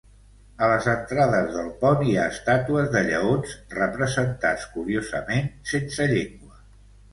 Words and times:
A 0.61 0.69
les 0.69 0.85
entrades 0.93 1.51
del 1.57 1.67
pont 1.83 2.01
hi 2.05 2.15
ha 2.15 2.23
estàtues 2.37 2.89
de 2.97 3.05
lleons 3.11 3.53
representats 3.77 4.67
curiosament 4.79 5.55
sense 5.75 6.11
llengua. 6.17 6.61